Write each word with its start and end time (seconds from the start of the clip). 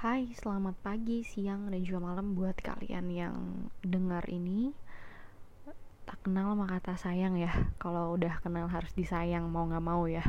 Hai, 0.00 0.32
selamat 0.32 0.80
pagi, 0.80 1.20
siang, 1.20 1.68
dan 1.68 1.84
juga 1.84 2.00
malam 2.00 2.32
buat 2.32 2.56
kalian 2.56 3.12
yang 3.12 3.36
dengar 3.84 4.24
ini. 4.32 4.72
Tak 6.08 6.24
kenal 6.24 6.56
maka 6.56 6.80
kata 6.80 6.96
sayang 6.96 7.36
ya. 7.36 7.52
Kalau 7.76 8.16
udah 8.16 8.40
kenal 8.40 8.64
harus 8.72 8.96
disayang 8.96 9.52
mau 9.52 9.68
nggak 9.68 9.84
mau 9.84 10.08
ya. 10.08 10.24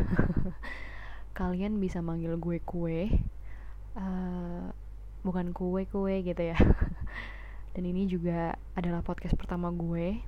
kalian 1.39 1.79
bisa 1.79 2.04
manggil 2.04 2.36
gue 2.36 2.60
kue, 2.68 3.15
uh, 3.96 4.76
bukan 5.23 5.55
kue 5.55 5.88
kue 5.88 6.19
gitu 6.19 6.51
ya. 6.51 6.60
dan 7.72 7.83
ini 7.88 8.12
juga 8.12 8.60
adalah 8.76 8.99
podcast 8.99 9.40
pertama 9.40 9.72
gue. 9.72 10.19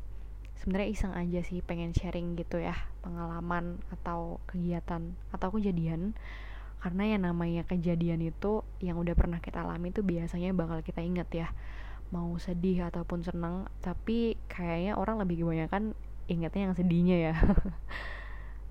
Sebenarnya 0.56 0.88
iseng 0.88 1.12
aja 1.20 1.44
sih 1.44 1.60
pengen 1.60 1.92
sharing 1.92 2.40
gitu 2.40 2.64
ya 2.64 2.80
pengalaman 3.04 3.84
atau 3.92 4.40
kegiatan 4.48 5.20
atau 5.36 5.52
kejadian 5.52 6.16
karena 6.84 7.16
yang 7.16 7.24
namanya 7.24 7.64
kejadian 7.64 8.20
itu 8.20 8.60
yang 8.84 9.00
udah 9.00 9.16
pernah 9.16 9.40
kita 9.40 9.64
alami 9.64 9.96
itu 9.96 10.04
biasanya 10.04 10.52
bakal 10.52 10.84
kita 10.84 11.00
inget 11.00 11.32
ya. 11.32 11.48
Mau 12.12 12.36
sedih 12.36 12.92
ataupun 12.92 13.24
senang 13.24 13.72
tapi 13.80 14.36
kayaknya 14.52 15.00
orang 15.00 15.24
lebih 15.24 15.48
kebanyakan 15.48 15.96
ingetnya 16.28 16.62
yang 16.68 16.76
sedihnya 16.76 17.18
ya. 17.32 17.36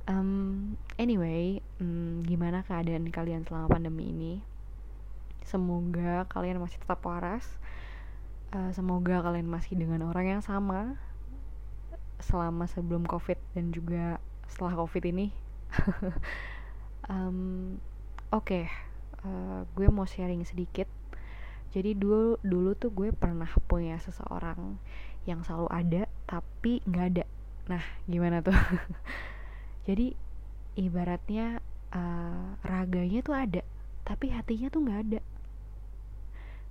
Um, 0.03 0.75
anyway 0.99 1.63
um, 1.79 2.27
gimana 2.27 2.67
keadaan 2.67 3.07
kalian 3.15 3.47
selama 3.47 3.71
pandemi 3.71 4.11
ini? 4.11 4.43
Semoga 5.47 6.27
kalian 6.27 6.59
masih 6.59 6.83
tetap 6.83 7.07
waras. 7.07 7.47
Uh, 8.51 8.75
semoga 8.75 9.23
kalian 9.23 9.47
masih 9.47 9.79
dengan 9.79 10.03
orang 10.11 10.27
yang 10.27 10.43
sama 10.43 10.99
selama 12.19 12.67
sebelum 12.67 13.07
covid 13.07 13.39
dan 13.55 13.71
juga 13.71 14.19
setelah 14.51 14.75
covid 14.83 15.07
ini. 15.07 15.31
Um, 17.11 17.83
Oke, 18.33 18.65
okay, 18.65 18.67
uh, 19.29 19.29
eh, 19.29 19.61
gue 19.77 19.93
mau 19.93 20.09
sharing 20.09 20.41
sedikit. 20.49 20.89
Jadi 21.69 21.93
dulu 21.93 22.41
dulu 22.41 22.73
tuh 22.73 22.89
gue 22.89 23.13
pernah 23.13 23.45
punya 23.69 24.01
seseorang 24.01 24.81
yang 25.29 25.45
selalu 25.45 25.69
ada 25.69 26.03
tapi 26.25 26.81
nggak 26.89 27.07
ada. 27.13 27.25
Nah, 27.69 27.85
gimana 28.09 28.41
tuh? 28.41 28.57
Jadi 29.87 30.17
ibaratnya 30.81 31.61
uh, 31.93 32.57
raganya 32.65 33.21
tuh 33.21 33.37
ada, 33.37 33.61
tapi 34.09 34.33
hatinya 34.33 34.73
tuh 34.73 34.81
nggak 34.81 35.01
ada. 35.13 35.21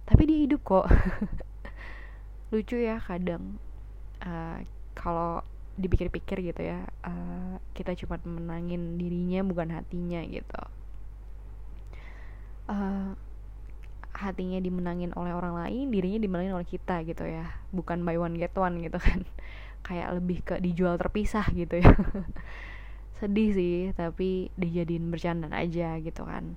Tapi 0.09 0.21
dia 0.25 0.39
hidup 0.41 0.65
kok. 0.65 0.89
Lucu 2.57 2.81
ya 2.81 2.97
kadang 3.05 3.61
uh, 4.25 4.65
kalau 4.97 5.45
dipikir-pikir 5.77 6.41
gitu 6.41 6.73
ya, 6.73 6.89
uh, 7.05 7.61
kita 7.77 7.93
cuma 8.01 8.17
menangin 8.25 8.97
dirinya 8.97 9.45
bukan 9.45 9.77
hatinya 9.77 10.25
gitu 10.25 10.80
uh, 12.71 13.11
hatinya 14.15 14.59
dimenangin 14.61 15.11
oleh 15.17 15.33
orang 15.33 15.55
lain 15.57 15.89
dirinya 15.89 16.19
dimenangin 16.21 16.55
oleh 16.55 16.67
kita 16.67 17.03
gitu 17.03 17.27
ya. 17.27 17.51
Bukan 17.75 18.07
buy 18.07 18.15
one 18.15 18.39
get 18.39 18.55
one 18.55 18.79
gitu 18.79 18.97
kan. 18.97 19.27
Kayak 19.87 20.07
lebih 20.15 20.39
ke 20.45 20.55
dijual 20.63 20.95
terpisah 20.95 21.45
gitu 21.51 21.83
ya. 21.83 21.91
Sedih 23.19 23.53
sih 23.53 23.77
tapi 23.93 24.49
dijadiin 24.55 25.11
bercanda 25.11 25.51
aja 25.51 25.99
gitu 25.99 26.23
kan. 26.23 26.55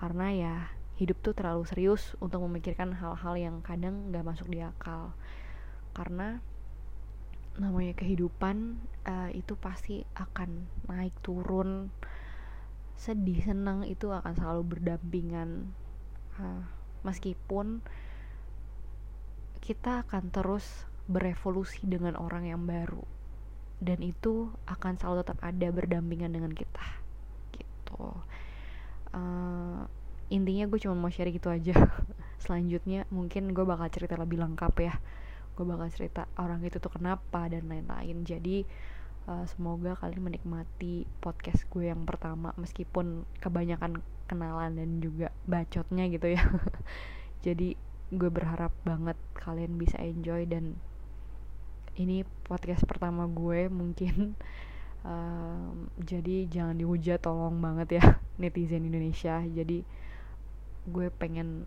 Karena 0.00 0.26
ya 0.32 0.54
hidup 0.96 1.20
tuh 1.24 1.32
terlalu 1.32 1.64
serius 1.64 2.12
untuk 2.20 2.44
memikirkan 2.44 2.92
hal-hal 2.96 3.34
yang 3.36 3.56
kadang 3.60 4.12
nggak 4.12 4.24
masuk 4.24 4.48
di 4.48 4.64
akal. 4.64 5.12
Karena 5.92 6.40
namanya 7.58 7.92
kehidupan 7.98 8.78
uh, 9.04 9.30
itu 9.34 9.58
pasti 9.58 10.06
akan 10.14 10.70
naik 10.86 11.12
turun 11.20 11.90
sedih 13.00 13.40
senang 13.40 13.88
itu 13.88 14.12
akan 14.12 14.36
selalu 14.36 14.76
berdampingan. 14.76 15.72
Uh, 16.36 16.60
meskipun 17.00 17.80
kita 19.64 20.04
akan 20.04 20.28
terus 20.28 20.84
berevolusi 21.08 21.80
dengan 21.88 22.20
orang 22.20 22.44
yang 22.44 22.68
baru 22.68 23.00
dan 23.80 24.04
itu 24.04 24.52
akan 24.68 25.00
selalu 25.00 25.24
tetap 25.24 25.40
ada 25.40 25.68
berdampingan 25.72 26.28
dengan 26.36 26.52
kita 26.52 26.86
gitu. 27.56 28.12
Uh, 29.16 29.88
intinya 30.28 30.68
gue 30.68 30.78
cuma 30.84 30.94
mau 30.94 31.08
share 31.08 31.32
gitu 31.32 31.48
aja. 31.48 31.72
Selanjutnya 32.44 33.08
mungkin 33.08 33.56
gue 33.56 33.64
bakal 33.64 33.88
cerita 33.88 34.20
lebih 34.20 34.44
lengkap 34.44 34.74
ya. 34.84 34.94
Gue 35.56 35.64
bakal 35.64 35.88
cerita 35.88 36.28
orang 36.36 36.60
itu 36.68 36.76
tuh 36.76 36.92
kenapa 36.92 37.48
dan 37.48 37.64
lain-lain. 37.64 38.28
Jadi 38.28 38.68
uh, 39.30 39.46
semoga 39.46 39.94
kalian 39.94 40.26
menikmati 40.26 41.06
podcast 41.22 41.62
gue 41.70 41.86
yang 41.86 42.02
pertama 42.02 42.50
meskipun 42.58 43.22
kebanyakan 43.38 44.02
kenalan 44.26 44.74
dan 44.74 44.98
juga 44.98 45.30
bacotnya 45.46 46.10
gitu 46.10 46.34
ya. 46.34 46.42
Jadi 47.46 47.78
gue 48.10 48.30
berharap 48.30 48.74
banget 48.82 49.14
kalian 49.38 49.78
bisa 49.78 49.96
enjoy 50.02 50.42
dan 50.50 50.74
ini 51.94 52.26
podcast 52.46 52.82
pertama 52.84 53.30
gue 53.30 53.70
mungkin. 53.70 54.14
Um, 55.00 55.88
jadi 55.96 56.44
jangan 56.44 56.76
dihujat 56.76 57.24
tolong 57.24 57.56
banget 57.56 58.04
ya 58.04 58.20
netizen 58.40 58.84
Indonesia. 58.84 59.40
Jadi 59.48 59.80
gue 60.84 61.08
pengen 61.16 61.64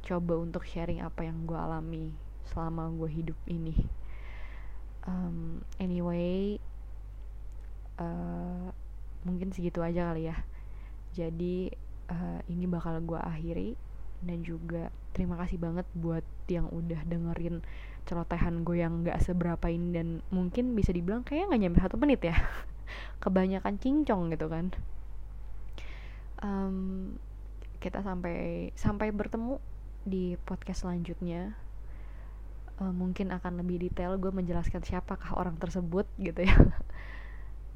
coba 0.00 0.40
untuk 0.40 0.64
sharing 0.64 1.04
apa 1.04 1.28
yang 1.28 1.44
gue 1.44 1.52
alami 1.52 2.16
selama 2.48 2.88
gue 2.96 3.12
hidup 3.12 3.36
ini 3.44 3.99
um, 5.06 5.64
anyway 5.80 6.60
uh, 8.00 8.72
mungkin 9.22 9.52
segitu 9.52 9.84
aja 9.84 10.10
kali 10.10 10.32
ya. 10.32 10.36
Jadi 11.12 11.70
uh, 12.08 12.40
ini 12.48 12.64
bakal 12.64 12.98
gue 13.04 13.20
akhiri. 13.20 13.76
Dan 14.20 14.44
juga 14.44 14.92
terima 15.16 15.40
kasih 15.40 15.56
banget 15.56 15.88
buat 15.96 16.24
yang 16.48 16.68
udah 16.68 17.00
dengerin 17.08 17.64
celotehan 18.04 18.64
gue 18.64 18.76
yang 18.80 19.04
gak 19.04 19.20
seberapa 19.24 19.68
ini. 19.68 19.88
Dan 19.92 20.08
mungkin 20.32 20.72
bisa 20.72 20.90
dibilang 20.90 21.22
kayak 21.22 21.52
nggak 21.52 21.60
nyampe 21.60 21.78
satu 21.80 21.96
menit 22.00 22.24
ya. 22.24 22.36
Kebanyakan 23.22 23.76
cincong 23.76 24.32
gitu 24.32 24.48
kan. 24.48 24.72
Um, 26.40 26.76
kita 27.80 28.00
sampai 28.00 28.72
sampai 28.76 29.12
bertemu 29.12 29.60
di 30.04 30.36
podcast 30.48 30.88
selanjutnya 30.88 31.52
uh, 32.80 32.92
mungkin 32.92 33.30
akan 33.30 33.60
lebih 33.62 33.86
detail 33.88 34.16
gue 34.16 34.32
menjelaskan 34.32 34.82
siapakah 34.82 35.36
orang 35.36 35.60
tersebut 35.60 36.08
gitu 36.18 36.42
ya. 36.48 36.56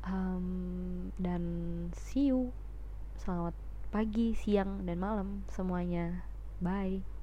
Um, 0.05 1.17
dan 1.17 1.41
see 1.97 2.29
you. 2.29 2.53
Selamat 3.17 3.57
pagi 3.89 4.37
siang 4.37 4.85
dan 4.85 5.01
malam 5.01 5.49
semuanya. 5.49 6.29
Bye 6.61 7.14